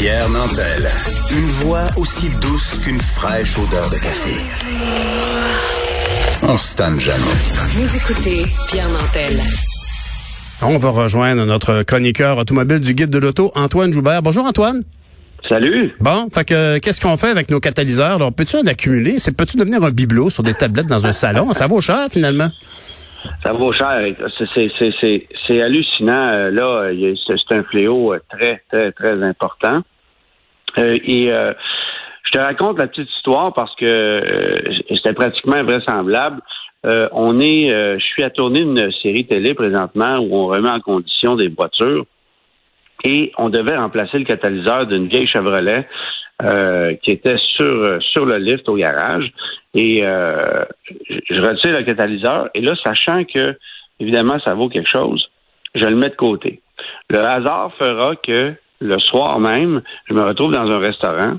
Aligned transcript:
Pierre 0.00 0.30
Nantel. 0.30 0.88
Une 1.30 1.44
voix 1.44 1.84
aussi 1.98 2.30
douce 2.40 2.78
qu'une 2.78 2.98
fraîche 2.98 3.58
odeur 3.58 3.90
de 3.90 3.96
café. 3.96 4.40
On 6.42 6.56
se 6.56 6.74
tanne 6.74 6.98
jamais. 6.98 7.18
Vous 7.68 7.96
écoutez 7.96 8.46
Pierre 8.68 8.88
Nantel. 8.88 9.38
On 10.62 10.78
va 10.78 10.88
rejoindre 10.88 11.44
notre 11.44 11.82
chroniqueur 11.82 12.38
automobile 12.38 12.80
du 12.80 12.94
guide 12.94 13.10
de 13.10 13.18
l'auto, 13.18 13.52
Antoine 13.54 13.92
Joubert. 13.92 14.22
Bonjour 14.22 14.46
Antoine. 14.46 14.84
Salut. 15.46 15.92
Bon, 16.00 16.30
fait 16.32 16.46
que 16.46 16.78
qu'est-ce 16.78 17.02
qu'on 17.02 17.18
fait 17.18 17.28
avec 17.28 17.50
nos 17.50 17.60
catalyseurs? 17.60 18.14
Alors, 18.14 18.32
peux-tu 18.32 18.56
en 18.56 18.66
accumuler? 18.66 19.18
C'est 19.18 19.36
peux-tu 19.36 19.58
devenir 19.58 19.84
un 19.84 19.90
bibelot 19.90 20.30
sur 20.30 20.42
des 20.42 20.54
tablettes 20.54 20.86
dans 20.86 21.04
un 21.04 21.12
salon? 21.12 21.52
Ça 21.52 21.66
vaut 21.66 21.82
cher 21.82 22.06
finalement. 22.10 22.50
Ça 23.44 23.52
vaut 23.52 23.72
cher. 23.72 24.14
C'est 24.38 25.62
hallucinant. 25.62 26.28
Euh, 26.28 26.50
là, 26.50 26.90
c'est 27.26 27.56
un 27.56 27.62
fléau 27.64 28.14
euh, 28.14 28.20
très, 28.28 28.62
très, 28.70 28.92
très 28.92 29.22
important. 29.22 29.82
Euh, 30.78 30.94
et 31.04 31.26
je 31.26 32.30
te 32.30 32.38
raconte 32.38 32.78
la 32.78 32.86
petite 32.86 33.10
histoire 33.16 33.52
parce 33.52 33.74
que 33.76 34.22
c'était 34.88 35.14
pratiquement 35.14 35.56
invraisemblable. 35.56 36.40
on 36.84 37.40
est, 37.40 37.66
je 37.66 38.04
suis 38.04 38.22
à 38.22 38.30
tourner 38.30 38.60
une 38.60 38.92
série 39.02 39.26
télé 39.26 39.54
présentement 39.54 40.18
où 40.18 40.36
on 40.36 40.46
remet 40.46 40.70
en 40.70 40.80
condition 40.80 41.34
des 41.34 41.48
voitures 41.48 42.06
et 43.02 43.32
on 43.36 43.48
devait 43.48 43.76
remplacer 43.76 44.18
le 44.18 44.24
catalyseur 44.24 44.86
d'une 44.86 45.08
vieille 45.08 45.26
Chevrolet 45.26 45.88
euh, 46.42 46.94
qui 47.02 47.10
était 47.10 47.36
sur 47.56 48.02
sur 48.02 48.24
le 48.24 48.38
lift 48.38 48.68
au 48.68 48.76
garage. 48.76 49.30
Et 49.74 50.00
euh, 50.02 50.64
je 51.28 51.40
retire 51.40 51.72
le 51.72 51.82
catalyseur. 51.82 52.48
Et 52.54 52.60
là, 52.60 52.74
sachant 52.82 53.24
que 53.24 53.56
évidemment 53.98 54.38
ça 54.44 54.54
vaut 54.54 54.68
quelque 54.68 54.88
chose, 54.88 55.28
je 55.74 55.84
le 55.84 55.96
mets 55.96 56.08
de 56.08 56.16
côté. 56.16 56.60
Le 57.10 57.18
hasard 57.18 57.72
fera 57.78 58.16
que 58.16 58.54
le 58.80 58.98
soir 58.98 59.38
même, 59.38 59.82
je 60.08 60.14
me 60.14 60.22
retrouve 60.22 60.52
dans 60.52 60.70
un 60.70 60.78
restaurant 60.78 61.34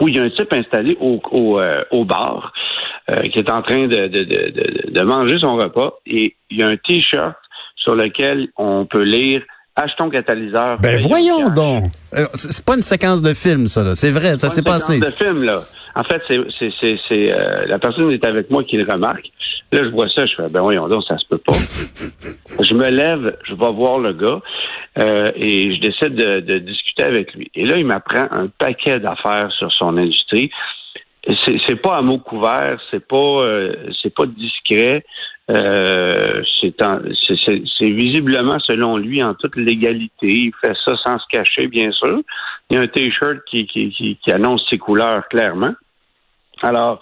où 0.00 0.08
il 0.08 0.16
y 0.16 0.18
a 0.20 0.22
un 0.22 0.30
type 0.30 0.52
installé 0.52 0.96
au, 1.00 1.20
au, 1.30 1.60
euh, 1.60 1.82
au 1.90 2.04
bar 2.04 2.52
qui 3.30 3.38
est 3.38 3.50
en 3.50 3.60
train 3.60 3.86
de, 3.86 4.06
de, 4.06 4.24
de, 4.24 4.90
de 4.90 5.00
manger 5.02 5.38
son 5.38 5.56
repas 5.56 5.92
et 6.06 6.36
il 6.48 6.58
y 6.58 6.62
a 6.62 6.68
un 6.68 6.76
t-shirt 6.78 7.36
sur 7.76 7.94
lequel 7.94 8.48
on 8.56 8.86
peut 8.86 9.02
lire 9.02 9.42
achetons 9.76 10.10
catalyseur. 10.10 10.78
Ben 10.80 11.00
voyons 11.00 11.48
donc. 11.54 11.84
Euh, 12.14 12.26
c'est 12.34 12.64
pas 12.64 12.74
une 12.74 12.82
séquence 12.82 13.22
de 13.22 13.34
film, 13.34 13.66
ça. 13.66 13.94
C'est 13.94 14.10
vrai, 14.10 14.36
ça 14.36 14.50
s'est 14.50 14.62
passé. 14.62 14.96
Une 14.96 15.02
séquence 15.02 15.18
de 15.18 15.24
film, 15.24 15.42
là. 15.44 15.64
En 15.96 16.02
fait, 16.02 16.20
c'est 16.28 16.38
c'est 16.58 16.98
c'est 17.08 17.32
euh, 17.32 17.66
la 17.66 17.78
personne 17.78 18.08
qui 18.08 18.14
est 18.14 18.26
avec 18.26 18.50
moi 18.50 18.64
qui 18.64 18.76
le 18.76 18.90
remarque. 18.90 19.30
Là, 19.72 19.80
je 19.84 19.88
vois 19.90 20.08
ça, 20.08 20.26
je 20.26 20.34
fais 20.34 20.48
ben 20.48 20.60
voyons 20.60 20.88
donc, 20.88 21.04
ça 21.04 21.16
se 21.18 21.26
peut 21.28 21.38
pas. 21.38 21.54
je 22.60 22.74
me 22.74 22.88
lève, 22.90 23.36
je 23.44 23.54
vais 23.54 23.72
voir 23.72 23.98
le 23.98 24.12
gars 24.12 24.40
euh, 24.98 25.30
et 25.36 25.74
je 25.74 25.80
décide 25.80 26.14
de, 26.14 26.40
de, 26.40 26.58
discuter 26.58 27.04
avec 27.04 27.34
lui. 27.34 27.50
Et 27.54 27.64
là, 27.64 27.76
il 27.76 27.86
m'apprend 27.86 28.26
un 28.30 28.48
paquet 28.58 28.98
d'affaires 28.98 29.50
sur 29.52 29.72
son 29.72 29.96
industrie. 29.96 30.50
C'est 31.46 31.76
pas 31.76 31.96
à 31.96 32.02
mot 32.02 32.18
couvert, 32.18 32.78
c'est 32.90 33.06
pas 33.06 33.46
c'est 34.02 34.14
pas 34.14 34.26
discret. 34.26 35.04
Euh, 35.50 36.42
c'est 36.62 37.90
visiblement, 37.90 38.58
selon 38.60 38.96
lui, 38.96 39.22
en 39.22 39.34
toute 39.34 39.56
légalité. 39.56 40.26
Il 40.26 40.52
fait 40.60 40.74
ça 40.86 40.96
sans 41.04 41.18
se 41.18 41.26
cacher, 41.30 41.66
bien 41.66 41.90
sûr. 41.92 42.20
Il 42.70 42.76
y 42.76 42.80
a 42.80 42.82
un 42.82 42.88
T-shirt 42.88 43.38
qui, 43.46 44.18
annonce 44.28 44.66
ses 44.70 44.78
couleurs 44.78 45.28
clairement. 45.28 45.74
Alors, 46.62 47.00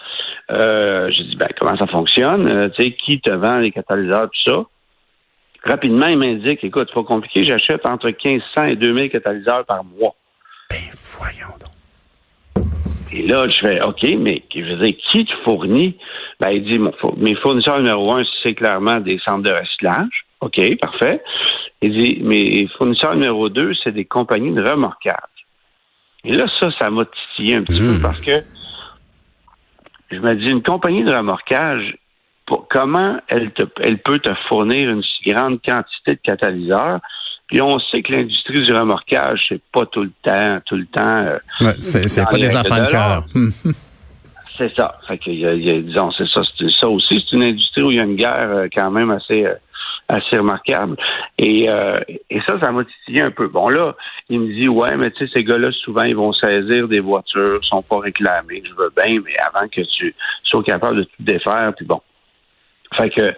euh, 0.51 1.09
j'ai 1.11 1.25
dit, 1.25 1.37
ben, 1.37 1.49
comment 1.59 1.77
ça 1.77 1.87
fonctionne? 1.87 2.51
Euh, 2.51 2.69
tu 2.71 2.83
sais, 2.83 2.93
qui 2.93 3.21
te 3.21 3.31
vend 3.31 3.59
les 3.59 3.71
catalyseurs, 3.71 4.29
tout 4.31 4.51
ça? 4.51 4.65
Rapidement, 5.65 6.07
il 6.07 6.19
m'indique, 6.19 6.65
écoute, 6.65 6.89
c'est 6.89 6.95
pas 6.95 7.05
compliqué, 7.05 7.45
j'achète 7.45 7.89
entre 7.89 8.09
1500 8.09 8.65
et 8.65 8.77
2000 8.77 9.11
catalyseurs 9.11 9.65
par 9.65 9.85
mois. 9.85 10.17
Ben, 10.69 10.79
voyons. 10.93 11.62
Et 13.15 13.27
là, 13.27 13.47
je 13.49 13.59
fais, 13.59 13.83
OK, 13.83 14.03
mais 14.19 14.43
je 14.55 14.61
veux 14.61 14.87
dire, 14.87 14.97
qui 15.11 15.25
te 15.25 15.33
fournit? 15.45 15.97
Ben, 16.41 16.51
il 16.51 16.65
dit, 16.65 16.79
mes 17.19 17.35
fournisseurs 17.37 17.79
numéro 17.79 18.17
un, 18.17 18.25
c'est 18.43 18.55
clairement 18.55 19.01
des 19.01 19.19
centres 19.25 19.43
de 19.43 19.51
recyclage. 19.51 20.25
OK, 20.41 20.61
parfait. 20.81 21.23
Il 21.83 21.97
dit, 21.97 22.21
mes 22.23 22.67
fournisseurs 22.79 23.15
numéro 23.15 23.49
deux, 23.49 23.73
c'est 23.83 23.93
des 23.93 24.07
compagnies 24.07 24.53
de 24.53 24.63
remorquage. 24.63 25.17
Et 26.25 26.33
là, 26.33 26.47
ça, 26.59 26.71
ça 26.81 26.91
m'a 26.91 27.05
titillé 27.05 27.57
un 27.57 27.65
petit 27.65 27.81
peu 27.81 27.99
mmh. 27.99 28.03
parce 28.03 28.21
que 28.21 28.43
je 30.11 30.19
me 30.19 30.35
dis, 30.37 30.51
une 30.51 30.63
compagnie 30.63 31.05
de 31.05 31.13
remorquage, 31.13 31.97
comment 32.71 33.19
elle, 33.29 33.51
te, 33.53 33.65
elle 33.81 33.99
peut 33.99 34.19
te 34.19 34.33
fournir 34.49 34.91
une 34.91 35.03
si 35.03 35.31
grande 35.31 35.61
quantité 35.63 36.13
de 36.13 36.21
catalyseurs 36.23 37.01
puis 37.53 37.61
on 37.61 37.79
sait 37.79 38.01
que 38.01 38.13
l'industrie 38.13 38.63
du 38.63 38.73
remorquage, 38.73 39.45
c'est 39.47 39.61
pas 39.71 39.85
tout 39.85 40.05
le 40.05 40.13
temps, 40.23 40.59
tout 40.65 40.77
le 40.77 40.87
temps. 40.87 41.03
Euh, 41.07 41.39
ouais, 41.61 41.75
c'est 41.83 42.25
pas 42.25 42.39
des 42.39 42.57
enfants 42.57 42.81
de, 42.81 42.91
cœur. 42.91 43.27
c'est 44.57 44.75
ça. 44.75 44.99
Fait 45.07 45.19
que, 45.19 45.31
y 45.31 45.45
a, 45.45 45.53
y 45.53 45.71
a, 45.71 45.83
disons, 45.83 46.11
c'est 46.13 46.27
ça, 46.29 46.41
ça 46.81 46.89
aussi. 46.89 47.23
C'est 47.29 47.37
une 47.37 47.43
industrie 47.43 47.83
où 47.83 47.91
il 47.91 47.99
y 47.99 48.01
a 48.01 48.05
une 48.05 48.17
guerre 48.17 48.49
euh, 48.49 48.69
quand 48.75 48.91
même 48.91 49.11
assez 49.11 49.45
euh, 49.45 49.53
assez 50.09 50.39
remarquable. 50.39 50.97
Et, 51.39 51.69
et 52.31 52.41
ça, 52.47 52.59
ça 52.61 52.73
m'a 52.73 52.85
titillé 52.85 53.23
un 53.23 53.31
peu. 53.31 53.49
Bon, 53.49 53.69
là, 53.69 53.97
il 54.31 54.41
me 54.41 54.61
dit, 54.61 54.69
ouais, 54.69 54.97
mais 54.97 55.11
tu 55.11 55.27
sais, 55.27 55.33
ces 55.35 55.45
gars-là, 55.45 55.71
souvent, 55.73 56.03
ils 56.03 56.17
vont 56.17 56.33
saisir 56.33 56.89
des 56.89 57.01
voitures, 57.01 57.61
sont 57.65 57.83
pas 57.83 57.99
réclamés. 57.99 58.63
Je 58.67 58.75
veux 58.75 58.93
bien, 58.97 59.21
mais 59.25 59.35
avant 59.39 59.69
que 59.69 59.81
tu 59.81 60.15
sois 60.45 60.63
capable 60.65 60.99
de 60.99 61.05
tout 61.05 61.11
défaire, 61.21 61.73
puis 61.77 61.87
bon. 61.87 62.01
Fait 62.97 63.09
que, 63.09 63.35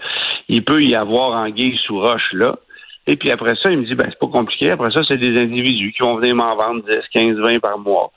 il 0.48 0.64
peut 0.64 0.82
y 0.82 0.96
avoir 0.96 1.32
anguille 1.32 1.78
sous 1.84 2.00
roche, 2.00 2.32
là. 2.32 2.56
Et 3.06 3.16
puis 3.16 3.30
après 3.30 3.54
ça, 3.56 3.70
il 3.70 3.78
me 3.78 3.84
dit, 3.84 3.94
ben, 3.94 4.06
c'est 4.08 4.18
pas 4.18 4.28
compliqué. 4.28 4.70
Après 4.70 4.90
ça, 4.90 5.00
c'est 5.08 5.18
des 5.18 5.38
individus 5.40 5.92
qui 5.92 6.02
vont 6.02 6.16
venir 6.16 6.34
m'en 6.34 6.56
vendre 6.56 6.82
10, 6.88 6.96
15, 7.12 7.36
20 7.36 7.60
par 7.60 7.78
mois. 7.78 8.10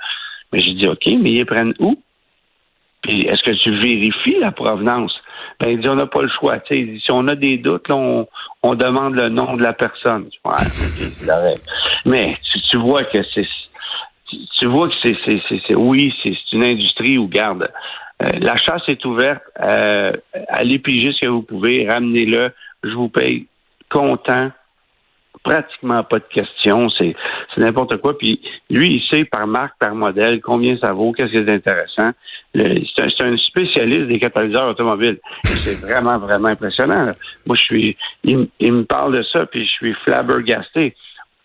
Mais 0.52 0.60
j'ai 0.60 0.74
dit, 0.74 0.88
OK, 0.88 1.06
mais 1.20 1.32
ils 1.32 1.46
prennent 1.46 1.74
où? 1.80 2.02
Puis 3.04 3.22
est-ce 3.22 3.44
que 3.44 3.52
tu 3.52 3.72
vérifies 3.80 4.40
la 4.40 4.52
provenance? 4.52 5.14
Ben, 5.60 5.72
il 5.72 5.80
dit, 5.80 5.90
on 5.90 5.96
n'a 5.96 6.06
pas 6.06 6.22
le 6.22 6.30
choix. 6.30 6.60
Tu 6.60 6.76
sais, 6.76 7.00
si 7.04 7.12
on 7.12 7.28
a 7.28 7.36
des 7.36 7.58
doutes, 7.58 7.90
là, 7.90 7.96
on, 7.96 8.28
on 8.64 8.76
demande 8.76 9.16
le 9.16 9.30
nom 9.30 9.56
de 9.56 9.64
la 9.64 9.74
personne. 9.74 10.30
Ouais, 10.46 11.56
mais 12.06 12.38
tu, 12.52 12.60
tu, 12.62 12.78
vois 12.78 13.04
que 13.04 13.22
c'est 13.34 13.48
tu, 14.60 14.66
vois 14.68 14.90
que 14.90 14.96
c'est, 15.02 15.18
c'est, 15.26 15.42
c'est, 15.68 15.76
oui, 15.76 16.14
c'est, 16.24 16.36
une 16.52 16.64
industrie 16.64 17.18
où, 17.18 17.28
garde, 17.28 17.72
euh, 18.24 18.32
la 18.40 18.56
chasse 18.56 18.84
est 18.88 19.04
ouverte, 19.06 19.42
euh, 19.62 20.12
allez 20.50 20.80
piger 20.80 21.12
ce 21.14 21.22
que 21.22 21.28
vous 21.28 21.44
pouvez, 21.44 21.88
ramenez-le, 21.88 22.52
je 22.84 22.94
vous 22.94 23.10
paye 23.10 23.48
content, 23.90 24.52
pratiquement 25.44 26.04
pas 26.04 26.20
de 26.20 26.26
questions. 26.34 26.90
C'est, 26.90 27.16
n'importe 27.58 27.98
quoi. 27.98 28.18
Puis 28.18 28.42
lui, 28.70 28.96
il 28.96 29.02
sait 29.10 29.26
par 29.26 29.48
marque, 29.48 29.74
par 29.80 29.96
modèle, 29.96 30.42
combien 30.42 30.78
ça 30.78 30.94
vaut, 30.94 31.12
qu'est-ce 31.12 31.32
qui 31.32 31.38
est 31.38 31.50
intéressant. 31.50 32.12
c'est, 32.54 33.24
un, 33.24 33.38
spécialiste 33.38 34.08
des 34.08 34.20
catalyseurs 34.20 34.70
automobiles. 34.70 35.20
c'est 35.44 35.80
vraiment, 35.80 36.18
vraiment 36.18 36.50
impressionnant. 36.50 37.12
Moi, 37.46 37.56
je 37.56 37.62
suis. 37.62 37.98
Il, 38.24 38.48
me 38.62 38.84
parle 38.84 39.16
de 39.18 39.24
ça, 39.24 39.46
puis 39.46 39.66
je 39.66 39.72
suis 39.72 39.94
flabbergasté. 40.06 40.96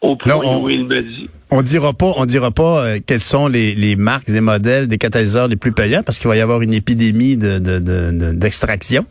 Au 0.00 0.16
point 0.16 0.34
où 0.34 0.68
il 0.68 0.88
me 0.88 1.00
dit. 1.00 1.30
On 1.48 1.62
dira 1.62 1.92
pas, 1.92 2.12
on 2.16 2.24
dira 2.24 2.50
pas 2.50 2.84
euh, 2.84 2.98
quelles 3.06 3.20
sont 3.20 3.46
les, 3.46 3.94
marques 3.96 4.28
et 4.28 4.40
modèles 4.40 4.88
des 4.88 4.98
catalyseurs 4.98 5.46
les 5.46 5.54
plus 5.54 5.70
payants 5.70 6.02
parce 6.04 6.18
qu'il 6.18 6.28
va 6.28 6.36
y 6.36 6.40
avoir 6.40 6.60
une 6.60 6.74
épidémie 6.74 7.36
de, 7.36 7.58
d'extraction. 8.32 9.04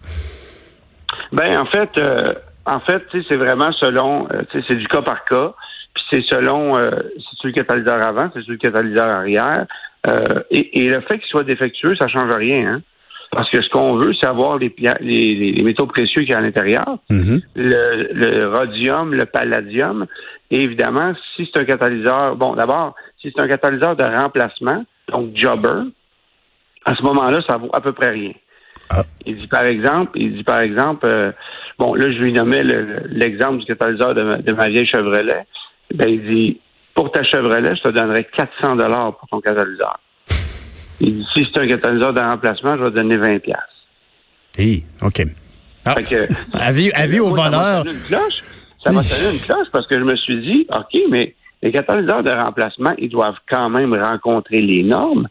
ben 1.32 1.58
en 1.58 1.66
fait, 1.66 1.90
euh, 1.98 2.34
en 2.66 2.80
fait, 2.82 3.04
c'est 3.30 3.38
vraiment 3.38 3.72
selon, 3.74 4.28
euh, 4.32 4.44
c'est 4.68 4.76
du 4.76 4.88
cas 4.88 5.02
par 5.02 5.26
cas. 5.26 5.54
Puis 5.94 6.04
c'est 6.10 6.24
selon, 6.26 6.78
euh, 6.78 6.92
c'est 7.42 7.48
le 7.48 7.54
catalyseur 7.54 8.06
avant, 8.06 8.30
c'est 8.34 8.48
le 8.48 8.58
catalyseur 8.58 9.10
arrière. 9.10 9.66
Euh, 10.08 10.42
et, 10.50 10.90
le 10.90 11.02
fait 11.02 11.20
qu'il 11.20 11.28
soit 11.28 11.44
défectueux, 11.44 11.96
ça 11.96 12.08
change 12.08 12.34
rien. 12.34 12.74
Hein? 12.74 12.82
Parce 13.32 13.50
que 13.50 13.62
ce 13.62 13.70
qu'on 13.70 13.96
veut, 13.96 14.14
c'est 14.14 14.28
avoir 14.28 14.58
les, 14.58 14.74
les, 15.00 15.52
les, 15.52 15.64
métaux 15.64 15.86
précieux 15.86 16.24
qui 16.24 16.32
y 16.32 16.34
a 16.34 16.40
à 16.40 16.42
l'intérieur, 16.42 16.98
mm-hmm. 17.10 17.42
le, 17.56 18.10
le, 18.14 18.48
rhodium, 18.50 19.14
le 19.14 19.26
palladium. 19.26 20.06
Et 20.50 20.64
évidemment, 20.64 21.14
si 21.36 21.50
c'est 21.52 21.62
un 21.62 21.66
catalyseur, 21.66 22.36
bon, 22.36 22.56
d'abord, 22.56 22.96
si 23.22 23.32
c'est 23.34 23.42
un 23.42 23.48
catalyseur 23.48 23.96
de 23.96 24.04
remplacement, 24.04 24.84
donc 25.14 25.36
jobber, 25.36 25.92
à 26.86 26.96
ce 26.96 27.04
moment-là, 27.04 27.42
ça 27.48 27.58
vaut 27.58 27.70
à 27.74 27.82
peu 27.82 27.94
près 27.94 28.10
rien. 28.10 28.34
Ah. 28.90 29.04
Il 29.26 29.38
dit 29.38 29.48
par 29.48 29.66
exemple, 29.66 30.12
il 30.16 30.34
dit 30.34 30.44
par 30.44 30.60
exemple, 30.60 31.06
euh, 31.06 31.32
bon 31.80 31.94
là 31.94 32.12
je 32.12 32.18
lui 32.18 32.34
nommais 32.34 32.64
l'exemple 33.10 33.60
du 33.60 33.66
catalyseur 33.66 34.14
de 34.14 34.52
ma, 34.52 34.68
vieille 34.70 34.88
Chevrolet. 34.88 35.46
Ben 35.94 36.10
il 36.10 36.22
dit 36.24 36.60
pour 36.94 37.12
ta 37.12 37.24
Chevrolet, 37.24 37.76
je 37.76 37.84
te 37.84 37.88
donnerais 37.90 38.28
400 38.36 38.76
dollars 38.76 39.18
pour 39.18 39.28
ton 39.30 39.40
catalyseur. 39.40 40.00
Il 41.00 41.18
dit 41.18 41.28
si 41.34 41.48
c'est 41.52 41.60
un 41.60 41.68
catalyseur 41.68 42.14
de 42.14 42.20
remplacement, 42.20 42.78
je 42.78 42.84
vais 42.84 42.90
te 42.90 42.96
donner 42.96 43.18
20 43.18 43.40
pièces. 43.40 43.58
Oui, 44.58 44.84
ok. 45.02 45.24
Ah. 45.86 45.96
avis, 46.54 46.92
avis 46.92 47.20
au 47.20 47.30
voleur. 47.30 47.84
Ça 48.84 48.92
m'a 48.92 49.04
sonné 49.04 49.34
une 49.34 49.40
cloche 49.40 49.68
parce 49.72 49.88
que 49.88 50.00
je 50.00 50.04
me 50.04 50.16
suis 50.16 50.42
dit, 50.42 50.68
ok, 50.74 51.02
mais 51.10 51.36
les 51.62 51.72
catalyseurs 51.72 52.24
de 52.24 52.32
remplacement, 52.32 52.94
ils 52.98 53.10
doivent 53.10 53.38
quand 53.50 53.70
même 53.70 53.94
rencontrer 53.94 54.62
les 54.62 54.84
normes. 54.84 55.28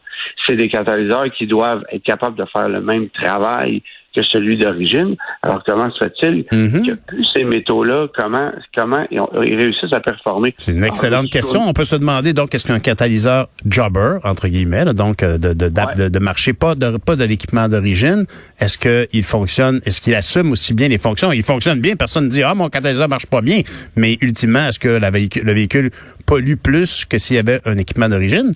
C'est 0.47 0.55
des 0.55 0.69
catalyseurs 0.69 1.25
qui 1.37 1.45
doivent 1.47 1.83
être 1.91 2.03
capables 2.03 2.35
de 2.37 2.45
faire 2.51 2.67
le 2.67 2.81
même 2.81 3.09
travail 3.09 3.83
que 4.13 4.21
celui 4.23 4.57
d'origine. 4.57 5.15
Alors, 5.41 5.63
comment 5.65 5.89
se 5.89 5.99
fait-il 5.99 6.43
Mhm. 6.51 6.89
a 6.91 6.95
plus 7.07 7.23
ces 7.33 7.45
métaux-là? 7.45 8.07
Comment, 8.13 8.51
comment 8.75 9.05
ils, 9.09 9.19
ont- 9.21 9.29
ils 9.41 9.55
réussissent 9.55 9.93
à 9.93 10.01
performer? 10.01 10.53
C'est 10.57 10.73
une 10.73 10.83
excellente 10.83 11.27
Ah, 11.29 11.31
question. 11.31 11.61
On 11.65 11.71
peut 11.71 11.85
se 11.85 11.95
demander 11.95 12.33
donc 12.33 12.53
est-ce 12.53 12.65
qu'un 12.67 12.79
catalyseur 12.79 13.47
jobber 13.65 14.17
entre 14.25 14.49
guillemets, 14.49 14.83
là, 14.83 14.91
donc 14.93 15.23
euh, 15.23 15.37
de 15.37 15.53
de, 15.53 15.65
Ouais. 15.67 15.95
de, 15.95 16.09
de 16.09 16.19
marché, 16.19 16.51
pas 16.51 16.75
de 16.75 16.97
pas 16.97 17.15
de 17.15 17.23
l'équipement 17.23 17.69
d'origine, 17.69 18.25
est-ce 18.59 18.77
qu'il 18.77 19.23
fonctionne, 19.23 19.79
est-ce 19.85 20.01
qu'il 20.01 20.15
assume 20.15 20.51
aussi 20.51 20.73
bien 20.73 20.89
les 20.89 20.97
fonctions? 20.97 21.31
Il 21.31 21.43
fonctionne 21.43 21.79
bien, 21.79 21.95
personne 21.95 22.25
ne 22.25 22.29
dit 22.29 22.43
ah 22.43 22.53
mon 22.53 22.67
catalyseur 22.67 23.07
marche 23.07 23.27
pas 23.27 23.41
bien, 23.41 23.61
mais 23.95 24.17
ultimement 24.19 24.67
est-ce 24.67 24.79
que 24.79 24.89
la 24.89 25.09
véhicule, 25.11 25.43
le 25.45 25.53
véhicule 25.53 25.91
pollue 26.25 26.55
plus 26.61 27.05
que 27.05 27.17
s'il 27.17 27.37
y 27.37 27.39
avait 27.39 27.61
un 27.65 27.77
équipement 27.77 28.09
d'origine? 28.09 28.51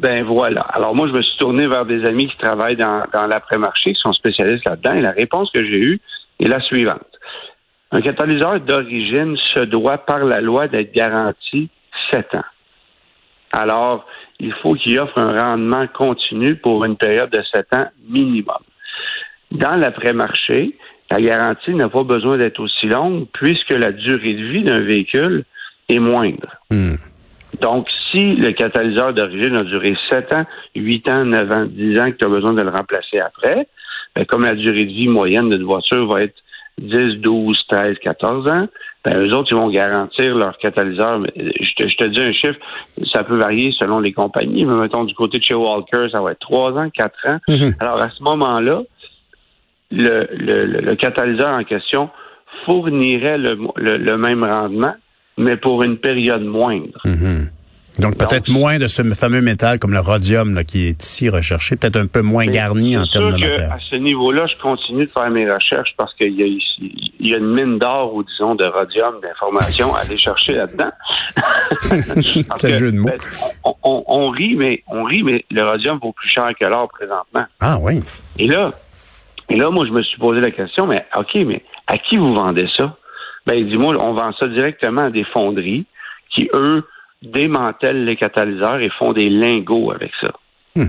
Ben 0.00 0.24
voilà. 0.24 0.62
Alors 0.62 0.94
moi, 0.94 1.08
je 1.08 1.12
me 1.12 1.20
suis 1.20 1.36
tourné 1.36 1.66
vers 1.66 1.84
des 1.84 2.06
amis 2.06 2.26
qui 2.26 2.36
travaillent 2.38 2.76
dans, 2.76 3.04
l'après-marché, 3.28 3.92
qui 3.92 4.00
sont 4.00 4.14
spécialistes 4.14 4.66
là-dedans, 4.66 4.94
et 4.94 5.02
la 5.02 5.10
réponse 5.10 5.50
que 5.52 5.62
j'ai 5.62 5.78
eue 5.78 6.00
est 6.40 6.48
la 6.48 6.60
suivante. 6.60 7.04
Un 7.92 8.00
catalyseur 8.00 8.60
d'origine 8.60 9.36
se 9.54 9.60
doit 9.60 9.98
par 9.98 10.24
la 10.24 10.40
loi 10.40 10.68
d'être 10.68 10.92
garanti 10.92 11.68
7 12.12 12.34
ans. 12.34 12.44
Alors, 13.52 14.06
il 14.38 14.54
faut 14.54 14.74
qu'il 14.74 14.98
offre 15.00 15.18
un 15.18 15.36
rendement 15.36 15.86
continu 15.88 16.54
pour 16.54 16.84
une 16.84 16.96
période 16.96 17.30
de 17.30 17.42
7 17.52 17.66
ans 17.74 17.88
minimum. 18.08 18.62
Dans 19.50 19.74
l'après-marché, 19.74 20.76
la 21.10 21.20
garantie 21.20 21.74
n'a 21.74 21.88
pas 21.88 22.04
besoin 22.04 22.38
d'être 22.38 22.60
aussi 22.60 22.86
longue 22.86 23.26
puisque 23.32 23.72
la 23.72 23.92
durée 23.92 24.34
de 24.34 24.44
vie 24.44 24.62
d'un 24.62 24.80
véhicule 24.80 25.44
est 25.88 25.98
moindre. 25.98 26.56
Hmm. 26.70 26.94
Donc, 27.60 27.88
si 28.10 28.34
le 28.36 28.52
catalyseur 28.52 29.12
d'origine 29.12 29.56
a 29.56 29.64
duré 29.64 29.96
7 30.10 30.32
ans, 30.34 30.44
8 30.74 31.08
ans, 31.10 31.24
9 31.24 31.52
ans, 31.52 31.66
10 31.66 32.00
ans, 32.00 32.10
que 32.10 32.16
tu 32.16 32.24
as 32.26 32.28
besoin 32.30 32.52
de 32.52 32.62
le 32.62 32.70
remplacer 32.70 33.18
après, 33.20 33.66
ben, 34.14 34.24
comme 34.24 34.44
la 34.44 34.54
durée 34.54 34.84
de 34.84 34.92
vie 34.92 35.08
moyenne 35.08 35.50
d'une 35.50 35.64
voiture 35.64 36.06
va 36.06 36.22
être 36.22 36.36
10, 36.78 37.16
12, 37.20 37.58
13, 37.68 37.96
14 38.02 38.48
ans, 38.50 38.66
ben, 39.04 39.18
eux 39.26 39.34
autres, 39.34 39.48
ils 39.52 39.56
vont 39.56 39.68
garantir 39.70 40.34
leur 40.36 40.56
catalyseur. 40.58 41.18
Mais 41.18 41.32
Je 41.36 41.74
te, 41.74 41.88
je 41.88 41.96
te 41.96 42.04
dis 42.04 42.20
un 42.20 42.32
chiffre, 42.32 42.58
ça 43.12 43.24
peut 43.24 43.36
varier 43.38 43.72
selon 43.78 44.00
les 44.00 44.12
compagnies, 44.12 44.64
mais 44.64 44.74
mettons 44.74 45.04
du 45.04 45.14
côté 45.14 45.38
de 45.38 45.44
chez 45.44 45.54
Walker, 45.54 46.06
ça 46.12 46.20
va 46.22 46.32
être 46.32 46.40
3 46.40 46.72
ans, 46.78 46.88
4 46.90 47.14
ans. 47.26 47.38
Mhm. 47.48 47.74
Alors, 47.80 48.00
à 48.02 48.10
ce 48.10 48.22
moment-là, 48.22 48.82
le, 49.90 50.28
le, 50.36 50.66
le- 50.66 50.80
le 50.80 50.94
catalyseur 50.96 51.48
en 51.52 51.64
question 51.64 52.10
fournirait 52.64 53.38
le, 53.38 53.58
le- 53.76 53.96
le 53.96 54.16
même 54.18 54.44
rendement, 54.44 54.94
mais 55.38 55.56
pour 55.56 55.82
une 55.82 55.96
période 55.98 56.42
moindre. 56.44 56.98
Mhm. 57.04 57.50
Donc 57.98 58.16
peut-être 58.16 58.48
moins 58.48 58.78
de 58.78 58.86
ce 58.86 59.02
fameux 59.14 59.42
métal 59.42 59.78
comme 59.78 59.92
le 59.92 60.00
rhodium 60.00 60.54
là, 60.54 60.64
qui 60.64 60.86
est 60.86 61.02
ici 61.04 61.28
recherché, 61.28 61.76
peut-être 61.76 61.96
un 61.96 62.06
peu 62.06 62.22
moins 62.22 62.46
garni 62.46 62.96
en 62.96 63.04
termes 63.04 63.32
de 63.32 63.36
que 63.36 63.40
matière. 63.44 63.72
À 63.72 63.78
ce 63.90 63.96
niveau-là, 63.96 64.46
je 64.46 64.54
continue 64.62 65.04
de 65.06 65.10
faire 65.10 65.28
mes 65.28 65.50
recherches 65.50 65.92
parce 65.98 66.14
qu'il 66.14 66.32
y 66.34 66.42
a 66.42 66.46
ici, 66.46 67.10
il 67.18 67.28
y 67.28 67.34
a 67.34 67.38
une 67.38 67.52
mine 67.52 67.78
d'or 67.78 68.14
ou 68.14 68.22
disons 68.22 68.54
de 68.54 68.64
rhodium 68.64 69.16
d'informations 69.20 69.94
à 69.94 70.00
aller 70.00 70.16
chercher 70.16 70.52
là-dedans. 70.54 70.90
Quel 72.58 72.72
que, 72.72 72.78
jeu 72.78 72.92
de 72.92 72.98
mots. 72.98 73.06
ben, 73.08 73.18
on, 73.64 73.74
on- 73.82 74.04
on 74.06 74.30
rit, 74.30 74.54
mais 74.56 74.82
on 74.86 75.04
rit, 75.04 75.22
mais 75.22 75.44
le 75.50 75.62
rhodium 75.62 75.98
vaut 76.00 76.12
plus 76.12 76.28
cher 76.28 76.48
que 76.58 76.64
l'or 76.66 76.88
présentement. 76.88 77.44
Ah 77.60 77.76
oui. 77.80 78.02
Et 78.38 78.46
là, 78.46 78.72
et 79.50 79.56
là, 79.56 79.68
moi, 79.70 79.84
je 79.86 79.90
me 79.92 80.02
suis 80.02 80.18
posé 80.18 80.40
la 80.40 80.52
question, 80.52 80.86
mais 80.86 81.04
OK, 81.16 81.34
mais 81.46 81.62
à 81.86 81.98
qui 81.98 82.16
vous 82.16 82.32
vendez 82.34 82.66
ça? 82.76 82.96
Ben, 83.46 83.66
dis-moi, 83.66 83.94
on 84.00 84.12
vend 84.12 84.32
ça 84.38 84.46
directement 84.48 85.02
à 85.04 85.10
des 85.10 85.24
fonderies 85.24 85.86
qui, 86.34 86.48
eux, 86.54 86.84
démantèlent 87.22 88.04
les 88.04 88.16
catalyseurs 88.16 88.80
et 88.80 88.88
font 88.90 89.12
des 89.12 89.28
lingots 89.28 89.92
avec 89.92 90.12
ça. 90.20 90.30
Hmm. 90.76 90.86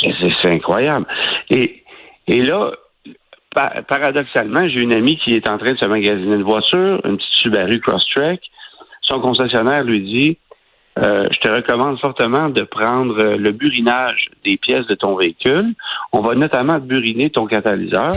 C'est- 0.00 0.48
incroyable. 0.48 1.06
Et, 1.50 1.82
et 2.28 2.40
là, 2.42 2.70
pa- 3.54 3.82
paradoxalement, 3.86 4.66
j'ai 4.68 4.80
une 4.82 4.92
amie 4.92 5.18
qui 5.18 5.34
est 5.34 5.48
en 5.48 5.58
train 5.58 5.72
de 5.72 5.78
se 5.78 5.86
magasiner 5.86 6.36
une 6.36 6.42
voiture, 6.42 7.00
une 7.04 7.16
petite 7.16 7.32
Subaru 7.42 7.80
Crosstrek. 7.80 8.40
Son 9.02 9.20
concessionnaire 9.20 9.84
lui 9.84 10.00
dit 10.00 10.38
euh, 10.98 11.28
je 11.30 11.38
te 11.38 11.48
recommande 11.48 11.98
fortement 12.00 12.48
de 12.48 12.62
prendre 12.62 13.16
euh, 13.22 13.36
le 13.36 13.52
burinage 13.52 14.30
des 14.44 14.56
pièces 14.56 14.86
de 14.86 14.94
ton 14.94 15.14
véhicule. 15.16 15.74
On 16.12 16.20
va 16.22 16.34
notamment 16.34 16.78
buriner 16.78 17.30
ton 17.30 17.46
catalyseur. 17.46 18.12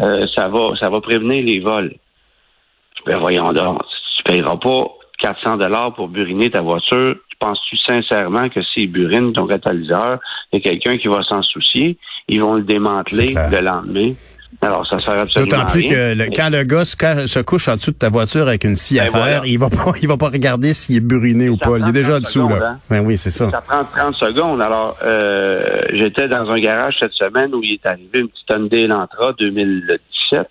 Euh, 0.00 0.26
ça 0.34 0.48
va, 0.48 0.70
ça 0.80 0.88
va 0.90 1.00
prévenir 1.00 1.44
les 1.44 1.60
vols. 1.60 1.94
Ben 3.06 3.18
voyons 3.18 3.52
donc, 3.52 3.80
tu 4.16 4.22
payeras 4.24 4.56
pas 4.56 4.86
400 5.20 5.56
dollars 5.58 5.94
pour 5.94 6.08
buriner 6.08 6.50
ta 6.50 6.60
voiture. 6.60 7.14
Penses-tu 7.38 7.76
sincèrement 7.78 8.48
que 8.48 8.60
s'ils 8.62 8.90
burinent 8.90 9.32
ton 9.34 9.46
catalyseur, 9.46 10.18
il 10.52 10.58
y 10.58 10.66
a 10.66 10.70
quelqu'un 10.70 10.96
qui 10.98 11.06
va 11.08 11.22
s'en 11.22 11.42
soucier, 11.42 11.98
ils 12.28 12.40
vont 12.40 12.54
le 12.54 12.62
démanteler 12.62 13.26
le 13.34 13.60
lendemain. 13.60 14.12
Alors, 14.62 14.86
ça 14.86 14.96
sert 14.96 15.18
absolument 15.18 15.50
D'autant 15.58 15.66
plus 15.70 15.80
rien. 15.82 15.90
que 15.90 16.14
le- 16.18 16.24
quand 16.34 16.48
le 16.50 16.62
gars 16.62 16.84
se, 16.86 17.42
couche 17.42 17.68
en 17.68 17.76
dessous 17.76 17.90
de 17.90 17.96
ta 17.98 18.08
voiture 18.08 18.48
avec 18.48 18.64
une 18.64 18.74
scie 18.74 18.98
à 18.98 19.04
Ben 19.04 19.12
faire, 19.12 19.44
il 19.44 19.58
va 19.58 19.68
pas, 19.68 19.92
il 20.00 20.08
va 20.08 20.16
pas 20.16 20.28
regarder 20.30 20.72
s'il 20.72 20.96
est 20.96 21.00
buriné 21.00 21.50
ou 21.50 21.58
pas. 21.58 21.76
Il 21.78 21.86
est 21.88 21.92
déjà 21.92 22.12
30 22.12 22.22
dessous 22.22 22.48
là. 22.48 22.56
hein. 22.62 22.76
Ben 22.88 23.00
oui, 23.04 23.18
c'est 23.18 23.30
ça. 23.30 23.50
Ça 23.50 23.60
prend 23.60 23.84
30 23.84 24.14
secondes. 24.14 24.62
Alors, 24.62 24.96
euh, 25.02 25.82
j'étais 25.92 26.28
dans 26.28 26.48
un 26.48 26.58
garage 26.58 26.94
cette 27.00 27.12
semaine 27.12 27.54
où 27.54 27.62
il 27.62 27.74
est 27.74 27.86
arrivé 27.86 28.20
une 28.20 28.28
petite 28.28 28.48
Hyundai 28.48 28.84
Elantra 28.84 29.34
2017. 29.38 30.48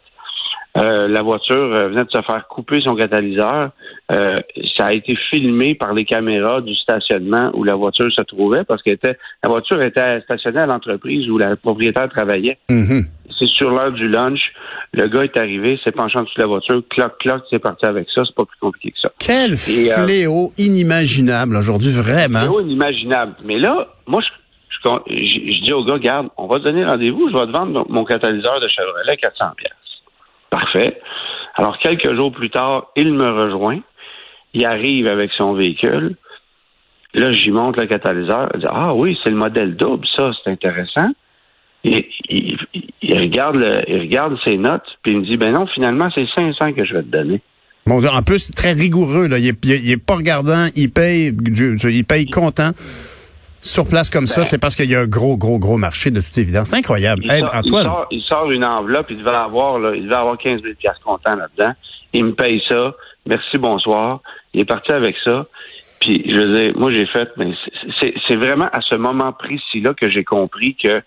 Euh, 0.78 1.08
la 1.08 1.22
voiture 1.22 1.56
euh, 1.56 1.88
venait 1.88 2.04
de 2.04 2.12
se 2.12 2.22
faire 2.22 2.48
couper 2.50 2.82
son 2.82 2.96
catalyseur. 2.96 3.70
Euh, 4.12 4.42
ça 4.78 4.88
a 4.88 4.94
été 4.94 5.16
filmé 5.30 5.74
par 5.74 5.94
les 5.94 6.04
caméras 6.04 6.60
du 6.62 6.76
stationnement 6.76 7.50
où 7.54 7.64
la 7.64 7.76
voiture 7.76 8.12
se 8.12 8.22
trouvait 8.24 8.66
parce 8.66 8.84
que 8.84 8.92
la 9.02 9.50
voiture 9.50 9.82
était 9.82 10.20
stationnée 10.22 10.60
à 10.60 10.66
l'entreprise 10.66 11.30
où 11.30 11.38
la 11.38 11.56
propriétaire 11.56 12.10
travaillait. 12.10 12.58
Mhm. 12.70 13.06
C'est 13.40 13.48
sur 13.48 13.70
l'heure 13.70 13.92
du 13.92 14.08
lunch. 14.08 14.40
Le 14.94 15.08
gars 15.08 15.24
est 15.24 15.38
arrivé, 15.38 15.80
s'est 15.84 15.92
penché 15.92 16.18
en 16.18 16.24
dessous 16.24 16.36
de 16.36 16.42
la 16.42 16.48
voiture, 16.48 16.82
cloc, 16.90 17.18
cloc, 17.20 17.44
c'est 17.50 17.60
parti 17.60 17.86
avec 17.86 18.08
ça. 18.14 18.24
C'est 18.26 18.36
pas 18.36 18.46
plus 18.46 18.58
compliqué 18.60 18.92
que 18.92 19.00
ça. 19.00 19.12
Quel 19.20 19.54
Et, 19.54 19.92
euh, 19.92 20.04
fléau 20.04 20.52
inimaginable 20.58 21.56
aujourd'hui, 21.56 21.92
vraiment. 21.92 22.40
C'est 22.42 22.64
inimaginable. 22.64 23.36
Mais 23.46 23.60
là, 23.60 23.88
moi, 24.08 24.22
je, 24.22 24.90
je, 25.08 25.64
dis 25.64 25.74
au 25.74 25.84
gars, 25.86 26.00
garde, 26.00 26.28
on 26.38 26.48
va 26.48 26.60
te 26.60 26.64
donner 26.64 26.86
rendez-vous, 26.86 27.30
je 27.30 27.34
vais 27.34 27.46
te 27.46 27.52
vendre 27.52 27.72
mon, 27.72 27.86
mon 27.90 28.06
catalyseur 28.06 28.60
de 28.60 28.68
Chevrolet 28.68 29.18
400 29.18 29.46
pièces. 29.58 29.85
Parfait. 30.60 30.98
Alors, 31.56 31.78
quelques 31.80 32.16
jours 32.18 32.32
plus 32.32 32.50
tard, 32.50 32.88
il 32.96 33.14
me 33.14 33.26
rejoint. 33.30 33.80
Il 34.54 34.66
arrive 34.66 35.08
avec 35.10 35.32
son 35.38 35.54
véhicule. 35.54 36.16
Là, 37.14 37.32
j'y 37.34 37.52
montre 37.52 37.82
le 37.82 37.88
catalyseur. 37.88 38.50
Il 38.54 38.62
dit, 38.62 38.66
ah 38.70 38.94
oui, 38.94 39.18
c'est 39.22 39.32
le 39.32 39.36
modèle 39.36 39.76
double, 39.76 40.06
ça, 40.16 40.32
c'est 40.44 40.50
intéressant. 40.52 41.10
Et, 41.84 42.10
il, 42.30 42.58
regarde 43.18 43.58
il 43.88 44.00
regarde 44.00 44.38
ses 44.46 44.58
notes, 44.58 44.88
puis 45.04 45.12
il 45.12 45.20
me 45.20 45.26
dit, 45.26 45.36
ben 45.38 45.52
non, 45.52 45.68
finalement, 45.68 46.08
c'est 46.16 46.26
500 46.38 46.72
que 46.74 46.86
je 46.86 46.94
vais 46.94 47.04
te 47.04 47.08
donner. 47.10 47.42
Bon, 47.86 48.02
en 48.06 48.22
plus, 48.24 48.52
très 48.52 48.72
rigoureux. 48.72 49.28
Là. 49.28 49.38
Il, 49.38 49.48
est, 49.48 49.66
il 49.66 49.72
est- 49.74 49.80
il 49.84 49.92
est 49.92 50.04
pas 50.06 50.16
regardant. 50.16 50.68
Il 50.76 50.90
paye, 50.90 51.34
il 51.38 52.06
paye 52.06 52.26
content. 52.28 52.72
Sur 53.66 53.88
place 53.88 54.10
comme 54.10 54.28
ça, 54.28 54.42
Ben. 54.42 54.48
c'est 54.48 54.58
parce 54.60 54.76
qu'il 54.76 54.90
y 54.90 54.96
a 54.96 55.02
un 55.02 55.08
gros, 55.08 55.38
gros, 55.38 55.58
gros 55.60 55.78
marché 55.78 56.12
de 56.12 56.22
toute 56.22 56.38
évidence. 56.38 56.70
C'est 56.70 56.76
incroyable. 56.78 57.24
Il, 57.26 57.32
Hey, 57.32 57.42
sort, 57.42 57.52
il 57.54 57.58
Antoine, 57.60 57.84
sort- 57.86 58.08
il 58.12 58.22
sort 58.22 58.52
une 58.52 58.64
enveloppe, 58.64 59.08
il 59.10 59.18
devait 59.18 59.30
avoir, 59.36 59.80
là, 59.80 59.96
il 59.96 60.04
devait 60.04 60.16
avoir 60.16 60.38
15 60.38 60.62
000 60.62 60.74
piastres 60.80 61.02
comptant 61.04 61.36
là-dedans. 61.36 61.74
Il 62.14 62.26
me 62.26 62.34
paye 62.34 62.62
ça. 62.70 62.94
Merci, 63.26 63.58
bonsoir. 63.58 64.22
Il 64.54 64.62
est 64.62 64.66
parti 64.66 64.92
avec 64.92 65.16
ça. 65.24 65.48
Puis, 66.00 66.24
je 66.30 66.38
veux 66.38 66.56
dire, 66.56 66.74
moi, 66.78 66.94
j'ai 66.94 67.08
fait, 67.08 67.30
mais 67.38 67.52
c'est- 68.00 68.36
vraiment 68.36 68.70
à 68.72 68.82
ce 68.88 68.96
moment 68.96 69.34
précis-là 69.34 69.94
que 70.00 70.10
j'ai 70.10 70.24
compris 70.24 70.76
que, 70.82 71.02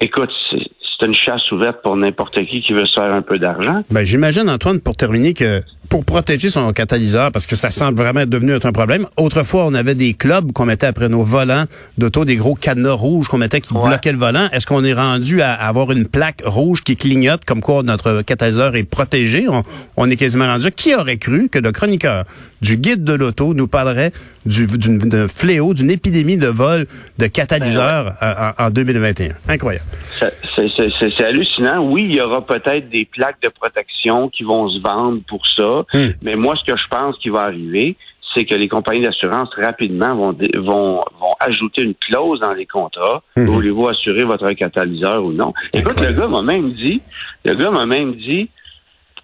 écoute, 0.00 0.30
c'est 0.50 0.58
c'est 1.00 1.06
une 1.06 1.14
chasse 1.14 1.52
ouverte 1.52 1.80
pour 1.84 1.96
n'importe 1.96 2.44
qui 2.46 2.60
qui 2.60 2.72
veut 2.72 2.84
se 2.86 3.00
faire 3.00 3.14
un 3.14 3.22
peu 3.22 3.38
d'argent. 3.38 3.82
ben, 3.88 4.02
j'imagine, 4.04 4.50
Antoine, 4.50 4.80
pour 4.80 4.96
terminer, 4.96 5.32
que 5.32 5.60
pour 5.88 6.04
protéger 6.04 6.50
son 6.50 6.72
catalyseur, 6.72 7.32
parce 7.32 7.46
que 7.46 7.56
ça 7.56 7.70
semble 7.70 7.96
vraiment 7.96 8.20
être 8.20 8.28
devenu 8.28 8.52
un 8.54 8.58
problème, 8.72 9.06
autrefois, 9.16 9.64
on 9.66 9.74
avait 9.74 9.94
des 9.94 10.12
clubs 10.14 10.52
qu'on 10.52 10.66
mettait 10.66 10.86
après 10.86 11.08
nos 11.08 11.22
volants 11.22 11.64
d'auto, 11.96 12.24
des 12.24 12.36
gros 12.36 12.54
cadenas 12.54 12.92
rouges 12.92 13.28
qu'on 13.28 13.38
mettait 13.38 13.60
qui 13.60 13.72
Ouais. 13.74 13.88
bloquaient 13.88 14.12
le 14.12 14.18
volant. 14.18 14.48
Est-ce 14.52 14.66
qu'on 14.66 14.84
est 14.84 14.92
rendu 14.92 15.40
à 15.40 15.52
avoir 15.54 15.90
une 15.92 16.06
plaque 16.06 16.42
rouge 16.44 16.82
qui 16.82 16.96
clignote 16.96 17.44
comme 17.44 17.60
quoi 17.62 17.82
notre 17.82 18.22
catalyseur 18.22 18.76
est 18.76 18.84
protégé? 18.84 19.46
On, 19.48 19.62
on 19.96 20.10
est 20.10 20.16
quasiment 20.16 20.46
rendu. 20.46 20.70
Qui 20.72 20.94
aurait 20.94 21.16
cru 21.18 21.48
que 21.48 21.58
le 21.58 21.72
chroniqueur 21.72 22.24
du 22.60 22.76
guide 22.76 23.04
de 23.04 23.12
l'auto 23.14 23.54
nous 23.54 23.68
parlerait 23.68 24.12
du, 24.44 24.66
d'un 24.66 25.28
fléau, 25.28 25.74
d'une 25.74 25.90
épidémie 25.90 26.36
de 26.36 26.48
vol 26.48 26.86
de 27.18 27.26
catalyseurs 27.28 28.14
Ben 28.20 28.52
en, 28.58 28.64
en 28.66 28.70
2021? 28.70 29.34
Incroyable. 29.48 29.84
Ça- 30.18 30.30
C'est 30.56 30.68
c'est- 30.76 30.90
c'est- 30.98 31.12
c'est 31.16 31.24
hallucinant. 31.24 31.80
Oui, 31.88 32.02
il 32.08 32.16
y 32.16 32.20
aura 32.20 32.44
peut-être 32.44 32.88
des 32.90 33.04
plaques 33.04 33.40
de 33.42 33.48
protection 33.48 34.28
qui 34.28 34.42
vont 34.42 34.68
se 34.68 34.80
vendre 34.80 35.20
pour 35.28 35.42
ça, 35.56 35.77
Hmm. 35.92 36.10
mais 36.22 36.36
moi, 36.36 36.54
ce 36.56 36.70
que 36.70 36.76
je 36.76 36.86
pense 36.90 37.16
qui 37.18 37.28
va 37.28 37.40
arriver, 37.42 37.96
c'est 38.34 38.44
que 38.44 38.54
les 38.54 38.68
compagnies 38.68 39.02
d'assurance 39.02 39.48
rapidement 39.56 40.14
vont, 40.14 40.32
vont, 40.56 41.00
vont 41.20 41.32
ajouter 41.40 41.82
une 41.82 41.94
clause 41.94 42.40
dans 42.40 42.52
les 42.52 42.66
contrats. 42.66 43.22
Mhm. 43.36 43.46
Voulez-vous 43.46 43.88
assurer 43.88 44.24
votre 44.24 44.50
catalyseur 44.52 45.24
ou 45.24 45.32
non? 45.32 45.54
Écoute, 45.72 45.98
le 45.98 46.12
gars 46.12 46.26
m'a 46.28 46.42
même 46.42 46.72
dit, 46.72 47.00
le 47.46 47.54
gars 47.54 47.70
m'a 47.70 47.86
même 47.86 48.14
dit, 48.16 48.50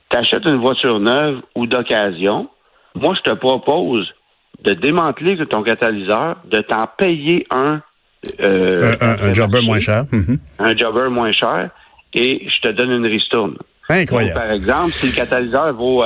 t'achètes 0.08 0.46
une 0.46 0.56
voiture 0.56 0.98
neuve 1.00 1.40
ou 1.54 1.66
d'occasion, 1.66 2.48
moi, 2.94 3.14
je 3.16 3.30
te 3.30 3.34
propose 3.36 4.06
de 4.62 4.72
démanteler 4.72 5.36
ton 5.48 5.62
catalyseur, 5.62 6.36
de 6.50 6.60
t'en 6.62 6.84
payer 6.96 7.46
un. 7.50 7.82
euh, 8.40 8.94
Un, 9.00 9.06
un- 9.10 9.28
un 9.30 9.34
jobber 9.34 9.60
moins 9.60 9.80
cher. 9.80 10.04
Mhm. 10.12 10.38
un 10.60 10.76
jobber 10.76 11.10
moins 11.10 11.32
cher 11.32 11.68
et 12.14 12.46
je 12.48 12.68
te 12.68 12.72
donne 12.72 12.90
une 12.92 13.06
ristourne. 13.06 13.56
Incroyable. 13.90 14.34
par 14.40 14.50
exemple, 14.50 14.92
si 14.92 15.08
le 15.08 15.12
catalyseur 15.14 15.74
vaut 15.74 16.02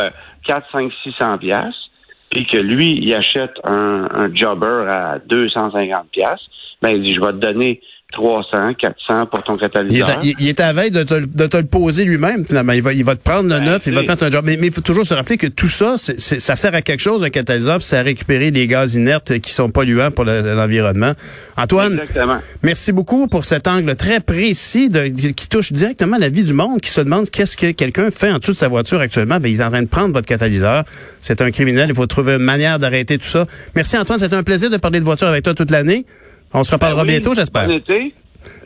4, 0.48 0.66
5, 0.72 0.92
600 1.04 1.38
pièces 1.38 1.90
puis 2.30 2.44
que 2.44 2.58
lui, 2.58 2.98
il 3.00 3.14
achète 3.14 3.54
un, 3.64 4.08
un 4.12 4.34
jobber 4.34 4.84
à 4.88 5.18
250 5.24 6.08
pièces 6.10 6.40
ben 6.82 6.90
il 6.90 7.02
dit, 7.02 7.14
je 7.14 7.20
vais 7.20 7.32
te 7.32 7.38
donner 7.38 7.80
300, 8.12 8.72
400 8.78 9.26
pour 9.26 9.42
ton 9.42 9.56
catalyseur. 9.58 10.18
Il 10.22 10.30
est, 10.30 10.32
à, 10.34 10.36
il 10.40 10.48
est 10.48 10.60
à 10.60 10.72
veille 10.72 10.90
de 10.90 11.02
te, 11.02 11.14
de 11.14 11.46
te 11.46 11.56
le 11.58 11.66
poser 11.66 12.06
lui-même, 12.06 12.46
finalement. 12.46 12.72
Il 12.72 12.82
va, 12.82 12.94
il 12.94 13.04
va 13.04 13.14
te 13.16 13.22
prendre 13.22 13.50
le 13.50 13.58
ben, 13.58 13.64
neuf, 13.64 13.86
il 13.86 13.92
va 13.92 14.02
te 14.02 14.08
mettre 14.08 14.24
un 14.24 14.30
job. 14.30 14.44
Mais 14.46 14.54
il 14.54 14.72
faut 14.72 14.80
toujours 14.80 15.04
se 15.04 15.12
rappeler 15.12 15.36
que 15.36 15.46
tout 15.46 15.68
ça, 15.68 15.96
c'est, 15.98 16.18
ça 16.18 16.56
sert 16.56 16.74
à 16.74 16.80
quelque 16.80 17.00
chose, 17.00 17.22
un 17.22 17.28
catalyseur, 17.28 17.82
c'est 17.82 17.98
à 17.98 18.02
récupérer 18.02 18.50
les 18.50 18.66
gaz 18.66 18.94
inertes 18.94 19.38
qui 19.40 19.52
sont 19.52 19.68
polluants 19.70 20.10
pour 20.10 20.24
l'environnement. 20.24 21.12
Antoine, 21.58 21.98
Exactement. 21.98 22.38
merci 22.62 22.92
beaucoup 22.92 23.26
pour 23.26 23.44
cet 23.44 23.68
angle 23.68 23.94
très 23.94 24.20
précis 24.20 24.88
de, 24.88 25.08
qui 25.08 25.48
touche 25.48 25.72
directement 25.72 26.16
la 26.16 26.30
vie 26.30 26.44
du 26.44 26.54
monde, 26.54 26.80
qui 26.80 26.90
se 26.90 27.02
demande 27.02 27.28
qu'est-ce 27.28 27.58
que 27.58 27.72
quelqu'un 27.72 28.10
fait 28.10 28.30
en 28.30 28.38
dessous 28.38 28.54
de 28.54 28.58
sa 28.58 28.68
voiture 28.68 29.00
actuellement. 29.00 29.38
Ben, 29.38 29.52
il 29.52 29.60
est 29.60 29.64
en 29.64 29.70
train 29.70 29.82
de 29.82 29.88
prendre 29.88 30.14
votre 30.14 30.26
catalyseur. 30.26 30.84
C'est 31.20 31.42
un 31.42 31.50
criminel. 31.50 31.90
Il 31.90 31.94
faut 31.94 32.06
trouver 32.06 32.34
une 32.34 32.38
manière 32.38 32.78
d'arrêter 32.78 33.18
tout 33.18 33.26
ça. 33.26 33.44
Merci 33.74 33.98
Antoine, 33.98 34.18
c'était 34.18 34.36
un 34.36 34.42
plaisir 34.42 34.70
de 34.70 34.78
parler 34.78 35.00
de 35.00 35.04
voiture 35.04 35.28
avec 35.28 35.44
toi 35.44 35.52
toute 35.52 35.70
l'année. 35.70 36.06
On 36.52 36.64
se 36.64 36.72
reparlera 36.72 37.04
Ben 37.04 37.08
oui, 37.14 37.20
bientôt, 37.20 37.34
j'espère. 37.34 37.66
Bon 37.66 37.74
été. 37.76 38.14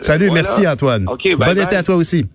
Salut, 0.01 0.27
Voilà. 0.29 0.43
merci 0.43 0.67
Antoine. 0.69 1.09
OK, 1.09 1.25
bye 1.25 1.37
bon 1.37 1.45
bye. 1.55 1.59
été 1.63 1.77
à 1.77 1.83
toi 1.83 1.97
aussi. 1.97 2.27